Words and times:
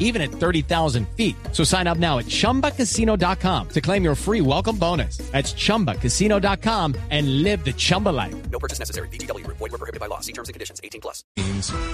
even 0.00 0.20
at 0.20 0.32
30,000 0.32 1.06
feet. 1.16 1.36
So 1.52 1.62
sign 1.62 1.86
up 1.86 1.98
now 1.98 2.18
at 2.18 2.26
chumbacasino.com 2.26 3.68
to 3.68 3.80
claim 3.80 4.02
your 4.02 4.16
free 4.16 4.40
welcome 4.40 4.76
bonus. 4.76 5.18
That's 5.30 5.54
chumbacasino.com 5.54 6.96
and 7.10 7.44
live 7.44 7.64
the 7.64 7.72
Chumba 7.72 8.08
life. 8.08 8.34
No 8.50 8.58
purchase 8.58 8.80
necessary. 8.80 9.08
BGW. 9.08 9.46
Void 9.46 9.60
were 9.60 9.78
prohibited 9.78 10.00
by 10.00 10.06
law. 10.06 10.18
See 10.18 10.32
terms 10.32 10.48
and 10.48 10.54
conditions. 10.54 10.80
18 10.82 11.00
plus. 11.00 11.22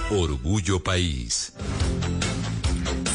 Orgullo 0.09 0.83
País. 0.83 1.53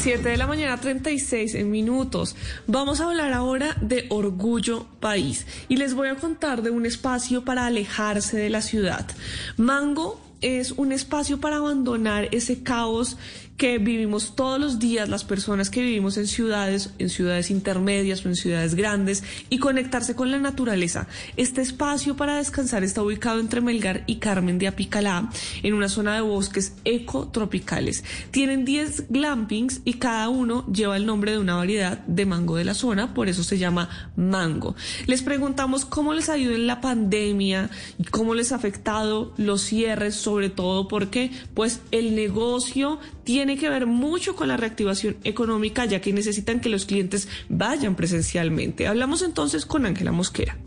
7 0.03 0.29
de 0.29 0.37
la 0.37 0.47
mañana 0.47 0.77
36 0.77 1.55
en 1.55 1.71
minutos. 1.71 2.35
Vamos 2.67 2.99
a 2.99 3.05
hablar 3.05 3.31
ahora 3.31 3.77
de 3.79 4.05
Orgullo 4.09 4.85
País 4.99 5.47
y 5.69 5.77
les 5.77 5.93
voy 5.93 6.09
a 6.09 6.15
contar 6.15 6.61
de 6.61 6.71
un 6.71 6.85
espacio 6.85 7.45
para 7.45 7.67
alejarse 7.67 8.37
de 8.37 8.49
la 8.49 8.61
ciudad. 8.61 9.07
Mango 9.55 10.19
es 10.41 10.73
un 10.73 10.91
espacio 10.91 11.39
para 11.39 11.55
abandonar 11.55 12.27
ese 12.33 12.63
caos 12.63 13.17
que 13.57 13.77
vivimos 13.77 14.35
todos 14.35 14.59
los 14.59 14.79
días 14.79 15.09
las 15.09 15.23
personas 15.23 15.69
que 15.69 15.81
vivimos 15.81 16.17
en 16.17 16.27
ciudades, 16.27 16.91
en 16.97 17.09
ciudades 17.09 17.51
intermedias 17.51 18.25
o 18.25 18.29
en 18.29 18.35
ciudades 18.35 18.75
grandes 18.75 19.23
y 19.49 19.59
conectarse 19.59 20.15
con 20.15 20.31
la 20.31 20.39
naturaleza. 20.39 21.07
Este 21.37 21.61
espacio 21.61 22.15
para 22.15 22.37
descansar 22.37 22.83
está 22.83 23.01
ubicado 23.03 23.39
entre 23.39 23.61
Melgar 23.61 24.03
y 24.07 24.15
Carmen 24.15 24.57
de 24.57 24.67
Apicalá, 24.67 25.29
en 25.61 25.73
una 25.73 25.89
zona 25.89 26.15
de 26.15 26.21
bosques 26.21 26.73
ecotropicales. 26.83 28.03
Tienen 28.31 28.65
10 28.65 29.05
glampings 29.09 29.81
y 29.85 29.93
cada 29.93 30.29
uno 30.29 30.65
lleva 30.71 30.97
el 30.97 31.05
nombre 31.05 31.31
de 31.31 31.37
una 31.37 31.55
variedad 31.55 31.99
de 31.99 32.25
mango 32.25 32.57
de 32.57 32.65
la 32.65 32.73
zona, 32.73 33.13
por 33.13 33.29
eso 33.29 33.43
se 33.43 33.57
llama 33.57 34.11
mango. 34.15 34.75
Les 35.05 35.21
preguntamos 35.21 35.85
cómo 35.85 36.13
les 36.13 36.29
ha 36.29 36.37
ido 36.37 36.53
en 36.53 36.67
la 36.67 36.81
pandemia 36.81 37.69
y 37.99 38.03
cómo 38.05 38.33
les 38.33 38.51
ha 38.51 38.55
afectado 38.55 39.33
los 39.37 39.61
cierres, 39.61 40.15
sobre 40.15 40.49
todo 40.49 40.87
porque 40.87 41.31
pues 41.53 41.81
el 41.91 42.15
negocio 42.15 42.99
tiene 43.23 43.42
que 43.57 43.69
ver 43.69 43.85
mucho 43.85 44.35
con 44.35 44.47
la 44.47 44.57
reactivación 44.57 45.17
económica, 45.23 45.85
ya 45.85 46.01
que 46.01 46.13
necesitan 46.13 46.59
que 46.59 46.69
los 46.69 46.85
clientes 46.85 47.27
vayan 47.49 47.95
presencialmente. 47.95 48.87
Hablamos 48.87 49.21
entonces 49.21 49.65
con 49.65 49.85
Ángela 49.85 50.11
Mosquera. 50.11 50.57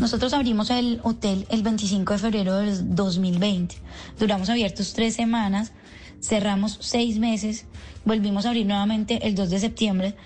Nosotros 0.00 0.32
abrimos 0.32 0.70
el 0.70 1.00
hotel 1.02 1.46
el 1.50 1.62
25 1.62 2.14
de 2.14 2.18
febrero 2.18 2.56
del 2.56 2.94
2020. 2.94 3.76
Duramos 4.18 4.48
abiertos 4.48 4.94
tres 4.94 5.14
semanas, 5.14 5.72
cerramos 6.20 6.78
seis 6.80 7.18
meses, 7.18 7.66
volvimos 8.04 8.46
a 8.46 8.48
abrir 8.48 8.66
nuevamente 8.66 9.26
el 9.26 9.34
2 9.34 9.50
de 9.50 9.60
septiembre 9.60 10.16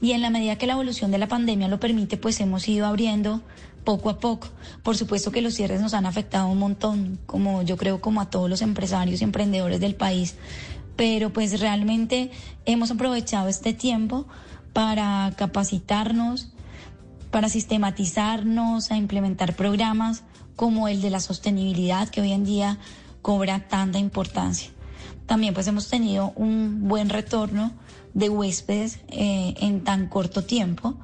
y 0.00 0.12
en 0.12 0.22
la 0.22 0.30
medida 0.30 0.56
que 0.56 0.66
la 0.66 0.74
evolución 0.74 1.10
de 1.10 1.18
la 1.18 1.28
pandemia 1.28 1.68
lo 1.68 1.80
permite, 1.80 2.16
pues 2.16 2.40
hemos 2.40 2.68
ido 2.68 2.86
abriendo 2.86 3.42
poco 3.84 4.10
a 4.10 4.18
poco. 4.18 4.48
Por 4.82 4.96
supuesto 4.96 5.30
que 5.32 5.42
los 5.42 5.54
cierres 5.54 5.80
nos 5.80 5.94
han 5.94 6.06
afectado 6.06 6.48
un 6.48 6.58
montón, 6.58 7.18
como 7.26 7.62
yo 7.62 7.76
creo 7.76 8.00
como 8.00 8.20
a 8.20 8.30
todos 8.30 8.48
los 8.50 8.62
empresarios 8.62 9.20
y 9.20 9.24
emprendedores 9.24 9.80
del 9.80 9.94
país 9.94 10.36
pero 10.96 11.32
pues 11.32 11.60
realmente 11.60 12.30
hemos 12.64 12.90
aprovechado 12.90 13.48
este 13.48 13.72
tiempo 13.72 14.26
para 14.72 15.32
capacitarnos, 15.36 16.52
para 17.30 17.48
sistematizarnos, 17.48 18.90
a 18.90 18.96
implementar 18.96 19.54
programas 19.54 20.24
como 20.56 20.88
el 20.88 21.02
de 21.02 21.10
la 21.10 21.20
sostenibilidad 21.20 22.08
que 22.08 22.22
hoy 22.22 22.32
en 22.32 22.44
día 22.44 22.78
cobra 23.22 23.68
tanta 23.68 23.98
importancia. 23.98 24.70
También 25.26 25.54
pues 25.54 25.66
hemos 25.66 25.88
tenido 25.88 26.32
un 26.36 26.88
buen 26.88 27.10
retorno 27.10 27.72
de 28.14 28.30
huéspedes 28.30 29.00
eh, 29.08 29.54
en 29.60 29.84
tan 29.84 30.08
corto 30.08 30.44
tiempo. 30.44 30.94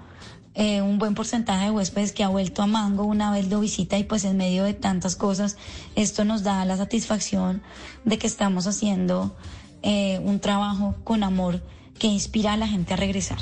Eh, 0.54 0.82
un 0.82 0.98
buen 0.98 1.14
porcentaje 1.14 1.64
de 1.64 1.70
huéspedes 1.70 2.12
que 2.12 2.24
ha 2.24 2.28
vuelto 2.28 2.62
a 2.62 2.66
Mango 2.66 3.04
una 3.04 3.30
vez 3.30 3.48
lo 3.48 3.60
visita 3.60 3.98
y 3.98 4.04
pues 4.04 4.24
en 4.24 4.36
medio 4.36 4.64
de 4.64 4.74
tantas 4.74 5.16
cosas 5.16 5.56
esto 5.94 6.26
nos 6.26 6.42
da 6.42 6.64
la 6.66 6.76
satisfacción 6.76 7.62
de 8.04 8.18
que 8.18 8.26
estamos 8.26 8.66
haciendo 8.66 9.34
eh, 9.82 10.20
un 10.24 10.40
trabajo 10.40 10.96
con 11.04 11.22
amor 11.22 11.62
que 11.98 12.06
inspira 12.06 12.54
a 12.54 12.56
la 12.56 12.66
gente 12.66 12.94
a 12.94 12.96
regresar. 12.96 13.38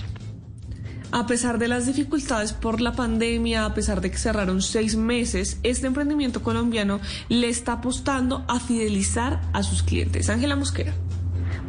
A 1.12 1.26
pesar 1.26 1.58
de 1.58 1.66
las 1.66 1.86
dificultades 1.86 2.52
por 2.52 2.80
la 2.80 2.92
pandemia, 2.92 3.64
a 3.64 3.74
pesar 3.74 4.00
de 4.00 4.10
que 4.12 4.18
cerraron 4.18 4.62
seis 4.62 4.94
meses, 4.94 5.58
este 5.64 5.88
emprendimiento 5.88 6.42
colombiano 6.42 7.00
le 7.28 7.48
está 7.48 7.72
apostando 7.72 8.44
a 8.46 8.60
fidelizar 8.60 9.40
a 9.52 9.64
sus 9.64 9.82
clientes. 9.82 10.30
Ángela 10.30 10.54
Mosquera. 10.54 10.94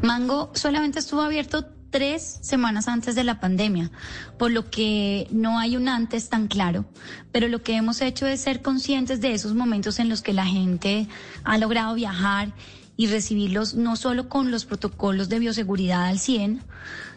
Mango 0.03 0.51
solamente 0.53 0.99
estuvo 0.99 1.21
abierto 1.21 1.65
tres 1.89 2.39
semanas 2.41 2.87
antes 2.87 3.15
de 3.15 3.23
la 3.23 3.39
pandemia, 3.39 3.91
por 4.37 4.51
lo 4.51 4.69
que 4.69 5.27
no 5.31 5.59
hay 5.59 5.75
un 5.75 5.89
antes 5.89 6.29
tan 6.29 6.47
claro, 6.47 6.85
pero 7.31 7.47
lo 7.47 7.61
que 7.61 7.75
hemos 7.75 8.01
hecho 8.01 8.25
es 8.25 8.41
ser 8.41 8.61
conscientes 8.61 9.21
de 9.21 9.33
esos 9.33 9.53
momentos 9.53 9.99
en 9.99 10.07
los 10.09 10.21
que 10.21 10.33
la 10.33 10.45
gente 10.45 11.07
ha 11.43 11.57
logrado 11.57 11.93
viajar 11.93 12.53
y 13.01 13.07
recibirlos 13.07 13.73
no 13.73 13.95
solo 13.95 14.29
con 14.29 14.51
los 14.51 14.65
protocolos 14.65 15.27
de 15.27 15.39
bioseguridad 15.39 16.05
al 16.05 16.19
100, 16.19 16.61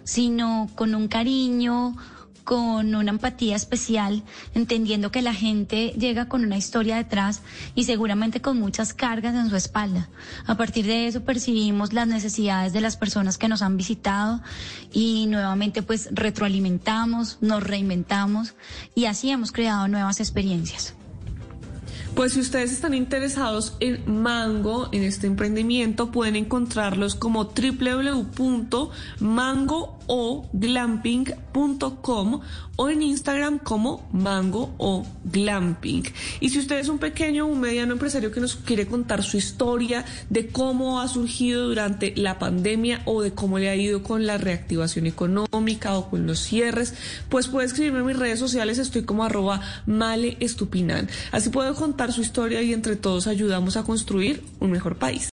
sino 0.02 0.70
con 0.76 0.94
un 0.94 1.08
cariño, 1.08 1.94
con 2.42 2.94
una 2.94 3.10
empatía 3.10 3.54
especial, 3.54 4.22
entendiendo 4.54 5.10
que 5.10 5.20
la 5.20 5.34
gente 5.34 5.88
llega 5.98 6.26
con 6.26 6.42
una 6.42 6.56
historia 6.56 6.96
detrás 6.96 7.42
y 7.74 7.84
seguramente 7.84 8.40
con 8.40 8.58
muchas 8.58 8.94
cargas 8.94 9.34
en 9.34 9.50
su 9.50 9.56
espalda. 9.56 10.08
A 10.46 10.56
partir 10.56 10.86
de 10.86 11.06
eso 11.06 11.22
percibimos 11.22 11.92
las 11.92 12.08
necesidades 12.08 12.72
de 12.72 12.80
las 12.80 12.96
personas 12.96 13.36
que 13.36 13.48
nos 13.48 13.60
han 13.60 13.76
visitado 13.76 14.40
y 14.90 15.26
nuevamente 15.26 15.82
pues 15.82 16.08
retroalimentamos, 16.12 17.36
nos 17.42 17.62
reinventamos 17.62 18.54
y 18.94 19.04
así 19.04 19.28
hemos 19.28 19.52
creado 19.52 19.86
nuevas 19.86 20.18
experiencias. 20.18 20.94
Pues 22.14 22.34
si 22.34 22.40
ustedes 22.40 22.70
están 22.70 22.94
interesados 22.94 23.76
en 23.80 24.22
Mango, 24.22 24.88
en 24.92 25.02
este 25.02 25.26
emprendimiento, 25.26 26.12
pueden 26.12 26.36
encontrarlos 26.36 27.16
como 27.16 27.48
www.mangooglamping.com 30.06 32.40
o 32.76 32.88
en 32.88 33.02
Instagram 33.02 33.58
como 33.58 34.08
Mango 34.12 34.74
o 34.78 35.06
Glamping. 35.24 36.04
Y 36.40 36.50
si 36.50 36.58
usted 36.58 36.78
es 36.78 36.88
un 36.88 36.98
pequeño 36.98 37.46
o 37.46 37.48
un 37.48 37.60
mediano 37.60 37.92
empresario 37.92 38.32
que 38.32 38.40
nos 38.40 38.56
quiere 38.56 38.86
contar 38.86 39.22
su 39.22 39.36
historia 39.36 40.04
de 40.30 40.48
cómo 40.48 41.00
ha 41.00 41.08
surgido 41.08 41.68
durante 41.68 42.14
la 42.16 42.38
pandemia 42.38 43.02
o 43.04 43.22
de 43.22 43.32
cómo 43.32 43.58
le 43.58 43.68
ha 43.68 43.76
ido 43.76 44.02
con 44.02 44.26
la 44.26 44.38
reactivación 44.38 45.06
económica 45.06 45.94
o 45.94 46.10
con 46.10 46.26
los 46.26 46.40
cierres, 46.40 46.94
pues 47.28 47.48
puede 47.48 47.66
escribirme 47.66 48.00
en 48.00 48.06
mis 48.06 48.18
redes 48.18 48.38
sociales, 48.38 48.78
estoy 48.78 49.04
como 49.04 49.24
arroba 49.24 49.60
male 49.86 50.36
estupinan. 50.40 51.08
Así 51.32 51.50
puedo 51.50 51.74
contar 51.74 52.12
su 52.12 52.20
historia 52.20 52.62
y 52.62 52.72
entre 52.72 52.96
todos 52.96 53.26
ayudamos 53.26 53.76
a 53.76 53.84
construir 53.84 54.42
un 54.60 54.70
mejor 54.70 54.96
país. 54.96 55.33